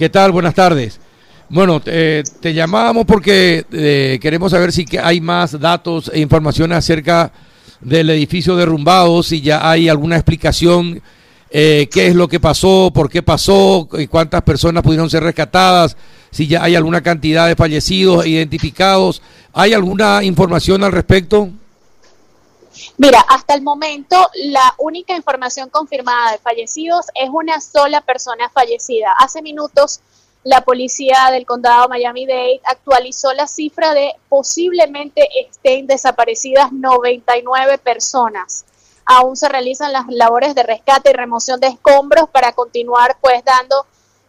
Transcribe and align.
¿Qué 0.00 0.08
tal? 0.08 0.32
Buenas 0.32 0.54
tardes. 0.54 0.98
Bueno, 1.50 1.82
eh, 1.84 2.24
te 2.40 2.54
llamábamos 2.54 3.04
porque 3.04 3.66
eh, 3.70 4.18
queremos 4.18 4.50
saber 4.50 4.72
si 4.72 4.86
hay 4.96 5.20
más 5.20 5.60
datos 5.60 6.10
e 6.14 6.20
información 6.20 6.72
acerca 6.72 7.30
del 7.82 8.08
edificio 8.08 8.56
derrumbado, 8.56 9.22
si 9.22 9.42
ya 9.42 9.70
hay 9.70 9.90
alguna 9.90 10.16
explicación, 10.16 11.02
eh, 11.50 11.86
qué 11.92 12.06
es 12.06 12.14
lo 12.14 12.28
que 12.28 12.40
pasó, 12.40 12.90
por 12.94 13.10
qué 13.10 13.22
pasó, 13.22 13.86
cuántas 14.08 14.40
personas 14.40 14.82
pudieron 14.82 15.10
ser 15.10 15.22
rescatadas, 15.22 15.98
si 16.30 16.46
ya 16.46 16.64
hay 16.64 16.76
alguna 16.76 17.02
cantidad 17.02 17.46
de 17.46 17.54
fallecidos 17.54 18.26
identificados. 18.26 19.20
¿Hay 19.52 19.74
alguna 19.74 20.24
información 20.24 20.82
al 20.82 20.92
respecto? 20.92 21.50
Mira, 22.96 23.20
hasta 23.28 23.54
el 23.54 23.62
momento 23.62 24.16
la 24.34 24.74
única 24.78 25.14
información 25.14 25.70
confirmada 25.70 26.32
de 26.32 26.38
fallecidos 26.38 27.06
es 27.14 27.30
una 27.30 27.60
sola 27.60 28.00
persona 28.00 28.48
fallecida. 28.50 29.12
Hace 29.18 29.42
minutos 29.42 30.00
la 30.42 30.62
policía 30.62 31.28
del 31.32 31.44
condado 31.44 31.88
Miami-Dade 31.88 32.62
actualizó 32.64 33.32
la 33.34 33.46
cifra 33.46 33.92
de 33.92 34.12
posiblemente 34.28 35.28
estén 35.38 35.86
desaparecidas 35.86 36.72
99 36.72 37.78
personas. 37.78 38.64
Aún 39.04 39.36
se 39.36 39.48
realizan 39.48 39.92
las 39.92 40.06
labores 40.08 40.54
de 40.54 40.62
rescate 40.62 41.10
y 41.10 41.14
remoción 41.14 41.60
de 41.60 41.66
escombros 41.66 42.28
para 42.30 42.52
continuar 42.52 43.18
pues 43.20 43.44
dando 43.44 43.84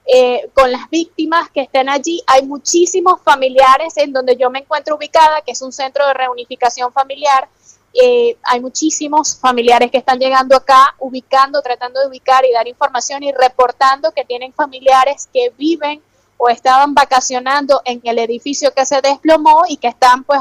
eh, 0.05 0.49
con 0.53 0.71
las 0.71 0.89
víctimas 0.89 1.49
que 1.51 1.61
estén 1.61 1.87
allí. 1.87 2.21
Hay 2.27 2.45
muchísimos 2.45 3.21
familiares 3.21 3.95
en 3.97 4.11
donde 4.11 4.35
yo 4.35 4.49
me 4.49 4.59
encuentro 4.59 4.95
ubicada, 4.95 5.41
que 5.41 5.51
es 5.51 5.61
un 5.61 5.71
centro 5.71 6.05
de 6.07 6.13
reunificación 6.13 6.91
familiar 6.91 7.47
eh, 7.93 8.37
hay 8.43 8.61
muchísimos 8.61 9.37
familiares 9.37 9.91
que 9.91 9.97
están 9.97 10.19
llegando 10.19 10.55
acá, 10.55 10.95
ubicando, 10.99 11.61
tratando 11.61 11.99
de 11.99 12.07
ubicar 12.07 12.45
y 12.45 12.53
dar 12.53 12.67
información 12.67 13.23
y 13.23 13.31
reportando 13.33 14.11
que 14.11 14.23
tienen 14.23 14.53
familiares 14.53 15.27
que 15.33 15.51
viven 15.57 16.01
o 16.37 16.49
estaban 16.49 16.93
vacacionando 16.93 17.81
en 17.85 18.01
el 18.03 18.17
edificio 18.19 18.73
que 18.73 18.85
se 18.85 19.01
desplomó 19.01 19.63
y 19.67 19.77
que 19.77 19.89
están 19.89 20.23
pues 20.23 20.39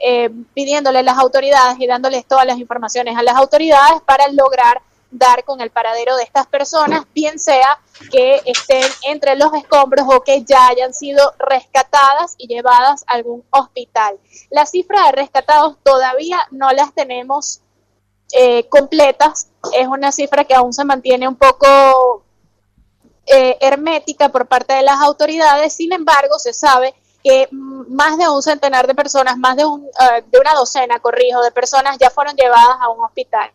eh, 0.00 0.30
pidiéndole 0.54 0.98
a 0.98 1.02
las 1.02 1.18
autoridades 1.18 1.78
y 1.78 1.86
dándoles 1.86 2.26
todas 2.26 2.46
las 2.46 2.58
informaciones 2.58 3.16
a 3.16 3.22
las 3.22 3.36
autoridades 3.36 4.02
para 4.04 4.28
lograr 4.28 4.82
dar 5.10 5.44
con 5.44 5.60
el 5.60 5.70
paradero 5.70 6.16
de 6.16 6.22
estas 6.22 6.46
personas, 6.46 7.04
bien 7.14 7.38
sea 7.38 7.80
que 8.10 8.42
estén 8.44 8.84
entre 9.06 9.36
los 9.36 9.52
escombros 9.54 10.06
o 10.08 10.22
que 10.22 10.44
ya 10.44 10.66
hayan 10.68 10.92
sido 10.92 11.32
rescatadas 11.38 12.34
y 12.36 12.46
llevadas 12.46 13.04
a 13.06 13.14
algún 13.14 13.44
hospital. 13.50 14.18
La 14.50 14.66
cifra 14.66 15.06
de 15.06 15.12
rescatados 15.12 15.76
todavía 15.82 16.38
no 16.50 16.70
las 16.72 16.92
tenemos 16.94 17.60
eh, 18.32 18.68
completas, 18.68 19.48
es 19.72 19.86
una 19.88 20.12
cifra 20.12 20.44
que 20.44 20.54
aún 20.54 20.72
se 20.72 20.84
mantiene 20.84 21.26
un 21.26 21.36
poco 21.36 22.22
eh, 23.26 23.56
hermética 23.60 24.28
por 24.28 24.46
parte 24.46 24.74
de 24.74 24.82
las 24.82 25.00
autoridades, 25.00 25.72
sin 25.72 25.92
embargo 25.92 26.38
se 26.38 26.52
sabe 26.52 26.94
que 27.24 27.48
más 27.50 28.16
de 28.18 28.28
un 28.28 28.42
centenar 28.42 28.86
de 28.86 28.94
personas, 28.94 29.38
más 29.38 29.56
de, 29.56 29.64
un, 29.64 29.84
eh, 29.84 30.24
de 30.26 30.38
una 30.38 30.54
docena, 30.54 31.00
corrijo, 31.00 31.42
de 31.42 31.50
personas 31.50 31.96
ya 31.98 32.10
fueron 32.10 32.36
llevadas 32.36 32.76
a 32.80 32.90
un 32.90 33.02
hospital 33.02 33.50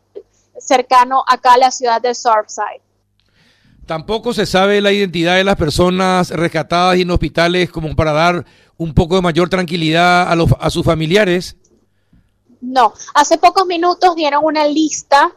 cercano 0.57 1.23
acá 1.27 1.53
a 1.53 1.57
la 1.57 1.71
ciudad 1.71 2.01
de 2.01 2.13
Surfside. 2.13 2.81
Tampoco 3.85 4.33
se 4.33 4.45
sabe 4.45 4.79
la 4.79 4.93
identidad 4.93 5.35
de 5.35 5.43
las 5.43 5.57
personas 5.57 6.29
rescatadas 6.29 6.97
en 6.97 7.11
hospitales 7.11 7.69
como 7.69 7.93
para 7.95 8.13
dar 8.13 8.45
un 8.77 8.93
poco 8.93 9.15
de 9.15 9.21
mayor 9.21 9.49
tranquilidad 9.49 10.31
a, 10.31 10.35
los, 10.35 10.49
a 10.59 10.69
sus 10.69 10.85
familiares. 10.85 11.57
No, 12.61 12.93
hace 13.13 13.37
pocos 13.37 13.65
minutos 13.65 14.15
dieron 14.15 14.45
una 14.45 14.65
lista, 14.65 15.31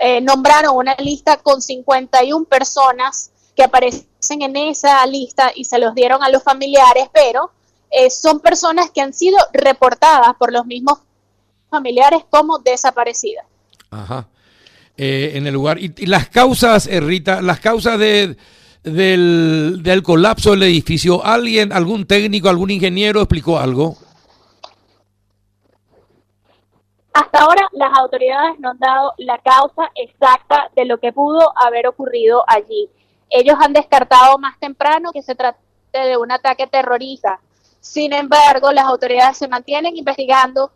eh, 0.00 0.20
nombraron 0.20 0.76
una 0.76 0.94
lista 0.96 1.38
con 1.38 1.60
51 1.60 2.44
personas 2.44 3.32
que 3.56 3.64
aparecen 3.64 4.42
en 4.42 4.56
esa 4.56 5.04
lista 5.06 5.50
y 5.52 5.64
se 5.64 5.80
los 5.80 5.92
dieron 5.94 6.22
a 6.22 6.28
los 6.28 6.44
familiares, 6.44 7.08
pero 7.12 7.50
eh, 7.90 8.10
son 8.10 8.38
personas 8.38 8.90
que 8.92 9.00
han 9.00 9.12
sido 9.12 9.36
reportadas 9.52 10.36
por 10.38 10.52
los 10.52 10.64
mismos 10.66 11.00
familiares 11.68 12.22
como 12.30 12.58
desaparecidas. 12.58 13.44
Ajá. 13.90 14.28
Eh, 15.00 15.38
en 15.38 15.46
el 15.46 15.54
lugar. 15.54 15.78
Y, 15.78 16.06
las 16.06 16.28
causas, 16.28 16.88
eh, 16.88 16.98
Rita, 16.98 17.40
las 17.40 17.60
causas 17.60 18.00
de, 18.00 18.36
del, 18.82 19.78
del 19.80 20.02
colapso 20.02 20.50
del 20.50 20.64
edificio, 20.64 21.24
¿alguien, 21.24 21.72
algún 21.72 22.04
técnico, 22.04 22.48
algún 22.48 22.72
ingeniero 22.72 23.20
explicó 23.20 23.60
algo? 23.60 23.96
Hasta 27.12 27.38
ahora 27.38 27.62
las 27.74 27.96
autoridades 27.96 28.58
no 28.58 28.70
han 28.70 28.78
dado 28.80 29.12
la 29.18 29.38
causa 29.38 29.88
exacta 29.94 30.68
de 30.74 30.84
lo 30.84 30.98
que 30.98 31.12
pudo 31.12 31.52
haber 31.64 31.86
ocurrido 31.86 32.42
allí. 32.48 32.90
Ellos 33.30 33.54
han 33.60 33.74
descartado 33.74 34.36
más 34.38 34.58
temprano 34.58 35.12
que 35.12 35.22
se 35.22 35.36
trate 35.36 35.60
de 35.92 36.16
un 36.16 36.32
ataque 36.32 36.66
terrorista. 36.66 37.38
Sin 37.78 38.12
embargo, 38.12 38.72
las 38.72 38.86
autoridades 38.86 39.38
se 39.38 39.46
mantienen 39.46 39.96
investigando 39.96 40.72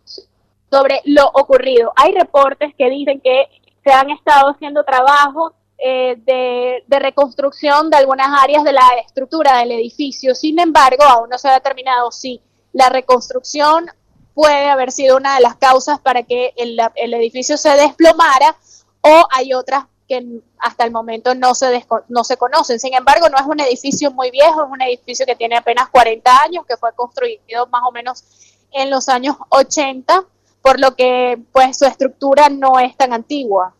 sobre 0.70 1.00
lo 1.06 1.26
ocurrido. 1.34 1.92
Hay 1.96 2.12
reportes 2.12 2.72
que 2.78 2.88
dicen 2.88 3.20
que 3.20 3.48
se 3.84 3.92
han 3.92 4.10
estado 4.10 4.50
haciendo 4.50 4.84
trabajos 4.84 5.52
eh, 5.78 6.16
de, 6.24 6.98
reconstrucción 7.00 7.90
de 7.90 7.96
algunas 7.96 8.28
áreas 8.40 8.62
de 8.62 8.72
la 8.72 8.86
estructura 9.04 9.58
del 9.58 9.72
edificio. 9.72 10.34
Sin 10.34 10.60
embargo, 10.60 11.02
aún 11.02 11.28
no 11.28 11.38
se 11.38 11.48
ha 11.48 11.54
determinado 11.54 12.12
si 12.12 12.40
la 12.72 12.88
reconstrucción 12.88 13.86
puede 14.34 14.68
haber 14.68 14.92
sido 14.92 15.16
una 15.16 15.34
de 15.34 15.40
las 15.40 15.56
causas 15.56 15.98
para 15.98 16.22
que 16.22 16.54
el, 16.56 16.78
edificio 17.14 17.56
se 17.56 17.70
desplomara 17.70 18.56
o 19.00 19.26
hay 19.30 19.52
otras 19.54 19.86
que 20.08 20.24
hasta 20.58 20.84
el 20.84 20.92
momento 20.92 21.34
no 21.34 21.54
se, 21.54 21.84
no 22.08 22.22
se 22.22 22.36
conocen. 22.36 22.78
Sin 22.78 22.94
embargo, 22.94 23.28
no 23.28 23.36
es 23.36 23.46
un 23.46 23.58
edificio 23.58 24.12
muy 24.12 24.30
viejo, 24.30 24.62
es 24.62 24.70
un 24.70 24.82
edificio 24.82 25.26
que 25.26 25.34
tiene 25.34 25.56
apenas 25.56 25.88
40 25.88 26.42
años, 26.42 26.64
que 26.66 26.76
fue 26.76 26.92
construido 26.94 27.66
más 27.66 27.82
o 27.84 27.90
menos 27.90 28.24
en 28.70 28.88
los 28.88 29.08
años 29.08 29.36
80 29.48 30.26
por 30.62 30.80
lo 30.80 30.94
que 30.94 31.38
pues 31.52 31.76
su 31.76 31.84
estructura 31.84 32.48
no 32.48 32.78
es 32.78 32.96
tan 32.96 33.12
antigua. 33.12 33.74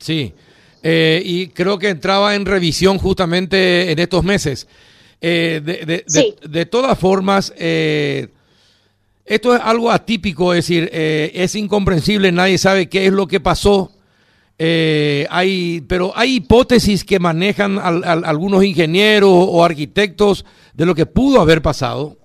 sí, 0.00 0.34
eh, 0.82 1.22
y 1.24 1.48
creo 1.48 1.78
que 1.78 1.90
entraba 1.90 2.34
en 2.34 2.46
revisión 2.46 2.98
justamente 2.98 3.92
en 3.92 3.98
estos 3.98 4.24
meses. 4.24 4.66
Eh, 5.20 5.60
de, 6.42 6.66
todas 6.66 6.98
formas, 6.98 7.52
eh, 7.56 8.28
esto 9.24 9.54
es 9.54 9.60
algo 9.62 9.90
atípico, 9.90 10.54
es 10.54 10.66
decir, 10.66 10.88
es 10.92 11.54
incomprensible, 11.54 12.32
nadie 12.32 12.56
sabe 12.56 12.88
qué 12.88 13.06
es 13.06 13.12
lo 13.12 13.26
que 13.26 13.40
pasó. 13.40 13.92
hay, 14.58 15.84
pero 15.88 16.12
hay 16.16 16.36
hipótesis 16.36 17.04
que 17.04 17.18
manejan 17.18 17.78
algunos 17.78 18.64
ingenieros 18.64 19.30
o 19.32 19.64
arquitectos 19.64 20.44
de 20.72 20.86
lo 20.86 20.94
que 20.94 21.06
pudo 21.06 21.40
haber 21.40 21.60
pasado. 21.60 22.16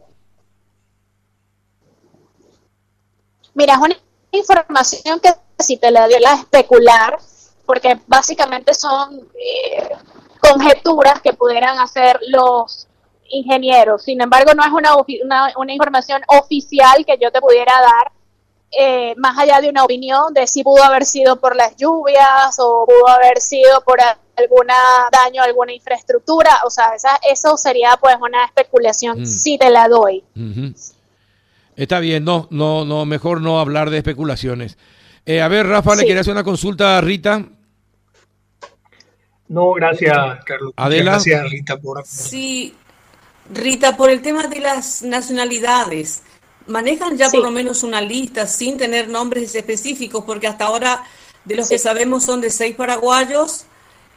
Mira, 3.53 3.74
es 3.74 3.80
una 3.80 3.96
información 4.31 5.19
que 5.19 5.34
si 5.59 5.78
te 5.78 5.91
la 5.91 6.08
dio 6.08 6.19
la 6.19 6.34
especular, 6.34 7.18
porque 7.66 8.00
básicamente 8.08 8.74
son 8.74 9.28
eh, 9.36 9.90
conjeturas 10.40 11.22
que 11.22 11.34
pudieran 11.34 11.80
hacer 11.80 12.19
los 12.28 12.88
ingenieros. 13.30 14.03
Sin 14.03 14.22
embargo, 14.22 14.53
no 14.53 14.63
es 14.63 14.72
una, 14.72 15.53
una, 15.56 15.74
información 15.74 16.22
oficial 16.28 17.06
que 17.06 17.18
yo 17.18 17.31
te 17.31 17.42
pudiera 17.42 17.74
dar, 17.81 18.12
eh, 18.72 19.13
más 19.18 19.38
allá 19.38 19.62
de 19.62 19.69
una 19.69 19.84
opinión 19.84 20.34
de 20.34 20.47
si 20.47 20.63
pudo 20.63 20.84
haber 20.84 21.06
sido 21.06 21.40
por 21.40 21.56
las 21.56 21.75
lluvias 21.78 22.58
o 22.59 22.86
pudo 22.86 23.08
haber 23.08 23.40
sido 23.40 23.81
por 23.81 24.00
algún 24.02 24.68
daño 25.12 25.42
a 25.42 25.46
alguna 25.46 25.74
infraestructura. 25.74 26.62
O 26.66 26.69
sea, 26.69 26.96
esa, 26.96 27.19
eso 27.30 27.56
sería 27.56 27.97
pues 28.00 28.16
una 28.19 28.46
especulación 28.46 29.22
mm. 29.22 29.25
si 29.25 29.58
te 29.58 29.69
la 29.69 29.88
doy. 29.88 30.24
Está 31.76 32.00
bien, 32.00 32.24
no, 32.24 32.48
no, 32.52 32.86
no, 32.86 33.06
mejor 33.06 33.42
no 33.42 33.60
hablar 33.60 33.90
de 33.90 33.98
especulaciones. 33.98 34.78
Eh, 35.26 35.42
a 35.42 35.48
ver, 35.48 35.68
Rafa, 35.68 35.96
¿le 35.96 36.06
quería 36.06 36.22
hacer 36.22 36.34
una 36.34 36.44
consulta 36.44 36.98
a 36.98 37.02
Rita? 37.02 37.46
No, 39.48 39.74
gracias, 39.74 40.16
Carlos. 40.46 40.74
Adela. 40.76 41.12
Gracias, 41.12 41.50
Rita, 41.50 41.78
por... 41.78 42.06
Sí, 42.06 42.76
Rita, 43.52 43.98
por 43.98 44.10
el 44.10 44.22
tema 44.22 44.48
de 44.48 44.60
las 44.60 45.02
nacionalidades, 45.02 46.24
¿manejan 46.68 47.18
ya 47.18 47.30
por 47.30 47.42
lo 47.42 47.52
menos 47.52 47.84
una 47.84 48.02
lista 48.02 48.48
sin 48.48 48.78
tener 48.78 49.10
nombres 49.10 49.54
específicos? 49.56 50.24
Porque 50.26 50.48
hasta 50.48 50.66
ahora, 50.66 51.04
de 51.46 51.56
los 51.56 51.69
que 51.69 51.80
sabemos, 51.80 52.24
son 52.24 52.42
de 52.42 52.50
seis 52.50 52.76
paraguayos. 52.76 53.66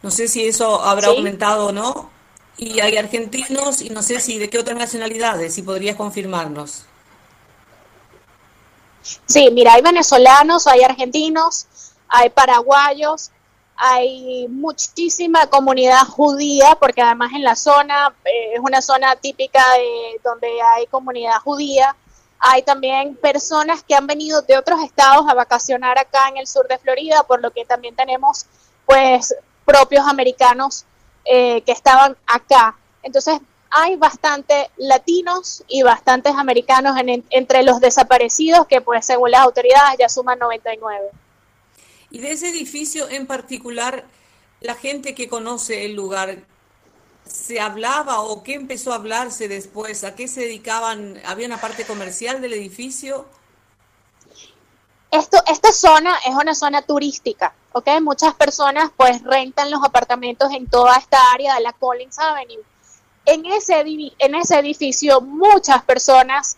No 0.02 0.11
sé 0.11 0.29
si 0.29 0.44
eso 0.44 0.82
habrá 0.82 1.09
aumentado 1.09 1.69
o 1.69 1.73
no. 1.73 2.11
Y 2.59 2.81
hay 2.81 2.97
argentinos 2.97 3.82
y 3.82 3.91
no 3.91 4.02
sé 4.02 4.20
si 4.20 4.38
de 4.38 4.49
qué 4.49 4.59
otras 4.59 4.79
nacionalidades, 4.79 5.55
si 5.55 5.62
podrías 5.62 5.97
confirmarnos. 5.97 6.87
Sí, 9.26 9.50
mira, 9.53 9.75
hay 9.75 9.82
venezolanos, 9.82 10.67
hay 10.67 10.82
argentinos, 10.82 11.67
hay 12.08 12.31
paraguayos, 12.31 13.31
hay 13.76 14.49
muchísima 14.49 15.47
comunidad 15.49 16.06
judía, 16.06 16.76
porque 16.81 17.03
además 17.03 17.32
en 17.35 17.44
la 17.44 17.56
zona 17.56 18.14
eh, 18.25 18.55
es 18.55 18.61
una 18.61 18.81
zona 18.81 19.17
típica 19.17 19.62
de 19.75 20.20
donde 20.25 20.49
hay 20.62 20.87
comunidad 20.87 21.38
judía. 21.44 21.94
Hay 22.38 22.62
también 22.62 23.17
personas 23.17 23.82
que 23.82 23.94
han 23.94 24.06
venido 24.06 24.43
de 24.43 24.58
otros 24.58 24.82
estados 24.82 25.26
a 25.29 25.35
vacacionar 25.35 25.99
acá 25.99 26.29
en 26.29 26.38
el 26.38 26.47
sur 26.47 26.69
de 26.69 26.79
Florida, 26.79 27.23
por 27.25 27.43
lo 27.43 27.50
que 27.50 27.64
también 27.64 27.97
tenemos 27.97 28.47
pues 28.87 29.35
propios 29.64 30.06
americanos 30.06 30.85
eh, 31.25 31.62
que 31.62 31.73
estaban 31.73 32.17
acá. 32.26 32.76
Entonces, 33.02 33.41
hay 33.78 33.96
bastante 33.96 34.70
latinos 34.78 35.62
y 35.69 35.82
bastantes 35.82 36.34
americanos 36.34 36.96
entre 37.28 37.62
los 37.62 37.78
desaparecidos, 37.78 38.67
que 38.67 38.81
pues 38.81 39.05
según 39.05 39.31
las 39.31 39.43
autoridades 39.43 39.99
ya 39.99 40.08
suman 40.08 40.38
99. 40.38 41.11
Y 42.11 42.20
de 42.20 42.31
ese 42.31 42.49
edificio 42.49 43.06
en 43.11 43.26
particular, 43.26 44.06
la 44.61 44.76
gente 44.76 45.14
que 45.14 45.28
conoce 45.28 45.84
el 45.84 45.94
lugar, 45.94 46.38
¿se 47.26 47.61
hablaba 47.61 48.20
o 48.20 48.43
qué 48.43 48.55
empezó 48.55 48.93
a 48.93 48.96
hablarse 48.96 49.46
después? 49.46 50.05
¿A 50.05 50.14
qué 50.14 50.26
se 50.26 50.40
dedicaban? 50.40 51.20
¿Había 51.26 51.46
una 51.46 51.61
parte 51.61 51.84
comercial 51.84 52.40
del 52.40 52.55
edificio? 52.55 53.26
Esto, 55.11 55.37
esta 55.49 55.70
zona 55.70 56.17
es 56.26 56.34
una 56.34 56.55
zona 56.55 56.81
turística, 56.81 57.52
¿ok? 57.73 57.88
Muchas 58.00 58.34
personas 58.34 58.90
pues 58.96 59.23
rentan 59.23 59.70
los 59.70 59.84
apartamentos 59.84 60.50
en 60.52 60.67
toda 60.67 60.96
esta 60.96 61.19
área 61.34 61.56
de 61.56 61.61
la 61.61 61.75
Collins 61.75 62.19
Avenue. 62.19 62.64
En 63.26 63.44
ese, 63.44 63.81
en 64.19 64.34
ese 64.34 64.58
edificio 64.58 65.20
muchas 65.20 65.82
personas 65.82 66.56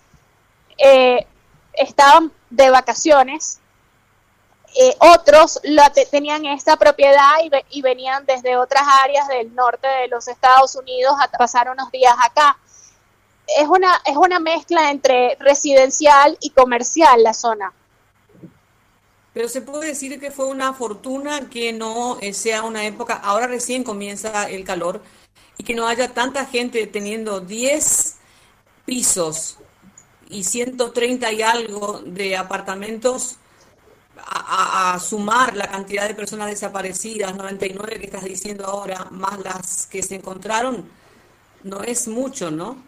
eh, 0.77 1.27
estaban 1.73 2.31
de 2.51 2.71
vacaciones, 2.71 3.59
eh, 4.79 4.95
otros 5.01 5.61
tenían 6.11 6.45
esta 6.45 6.77
propiedad 6.77 7.33
y, 7.43 7.79
y, 7.79 7.83
venían 7.83 8.27
desde 8.27 8.57
otras 8.57 8.83
áreas 9.03 9.27
del 9.29 9.55
norte 9.55 9.89
de 9.89 10.09
los 10.09 10.29
Estados 10.29 10.77
Unidos 10.77 11.15
a 11.23 11.29
pasar 11.37 11.71
unos 11.71 11.91
días 11.91 12.15
acá. 12.23 12.59
Es 13.59 13.67
una, 13.67 14.01
es 14.05 14.17
una 14.17 14.39
mezcla 14.39 14.91
entre 14.91 15.37
residencial 15.41 16.37
y 16.41 16.51
comercial 16.51 17.23
la 17.23 17.33
zona. 17.33 17.73
Pero 19.33 19.49
se 19.49 19.63
puede 19.63 19.87
decir 19.87 20.19
que 20.19 20.31
fue 20.31 20.47
una 20.47 20.73
fortuna 20.75 21.49
que 21.49 21.73
no 21.73 22.19
eh, 22.21 22.33
sea 22.33 22.63
una 22.63 22.85
época, 22.85 23.15
ahora 23.15 23.47
recién 23.47 23.85
comienza 23.85 24.51
el 24.51 24.65
calor, 24.65 25.01
y 25.59 25.65
que 25.65 25.75
no 25.75 25.87
haya 25.87 26.15
tanta 26.15 26.47
gente 26.47 26.87
teniendo 26.87 27.41
10 27.41 28.17
pisos 28.87 29.59
y 30.31 30.45
130 30.45 31.33
y 31.33 31.43
algo 31.43 32.01
de 32.05 32.37
apartamentos 32.37 33.37
a, 34.25 34.99
sumar 35.01 35.57
la 35.57 35.69
cantidad 35.69 36.07
de 36.07 36.15
personas 36.15 36.49
desaparecidas, 36.49 37.35
99 37.35 37.99
que 37.99 38.07
estás 38.07 38.25
diciendo 38.25 38.67
ahora, 38.67 39.07
más 39.11 39.39
las 39.41 39.87
que 39.87 40.03
se 40.03 40.17
encontraron, 40.17 40.89
no 41.63 41.83
es 41.83 42.09
mucho, 42.09 42.51
¿no? 42.51 42.83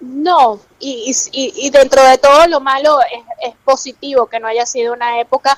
No, 0.00 0.60
y, 0.80 1.12
y, 1.32 1.70
dentro 1.70 2.02
de 2.02 2.18
todo 2.18 2.48
lo 2.48 2.60
malo 2.60 2.98
es, 3.40 3.54
positivo 3.64 4.26
que 4.26 4.40
no 4.40 4.48
haya 4.48 4.66
sido 4.66 4.92
una 4.92 5.20
época 5.20 5.56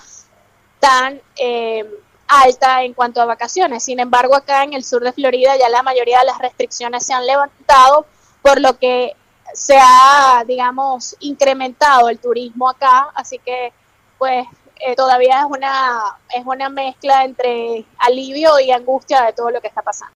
tan 0.81 1.21
eh, 1.37 1.89
alta 2.29 2.83
en 2.83 2.95
cuanto 2.95 3.21
a 3.21 3.25
vacaciones. 3.25 3.83
Sin 3.83 4.01
embargo, 4.01 4.35
acá 4.35 4.63
en 4.65 4.73
el 4.73 4.85
sur 4.85 5.03
de 5.03 5.13
Florida 5.13 5.57
ya 5.57 5.69
la 5.69 5.83
mayoría 5.83 6.21
de 6.21 6.27
las 6.27 6.39
restricciones 6.39 7.05
se 7.07 7.13
han 7.13 7.27
levantado, 7.27 8.07
por 8.43 8.61
lo 8.61 8.79
que 8.79 9.15
se 9.55 9.79
ha, 9.81 10.43
digamos, 10.47 11.17
incrementado 11.21 12.09
el 12.09 12.19
turismo 12.19 12.69
acá, 12.69 13.11
así 13.15 13.39
que 13.39 13.73
pues 14.19 14.47
eh, 14.81 14.97
todavía 14.97 15.41
es 15.41 15.47
una, 15.47 16.01
es 16.35 16.45
una 16.45 16.69
mezcla 16.69 17.25
entre 17.25 17.85
alivio 17.99 18.59
y 18.59 18.71
angustia 18.71 19.23
de 19.23 19.33
todo 19.33 19.51
lo 19.51 19.61
que 19.61 19.69
está 19.69 19.83
pasando. 19.83 20.13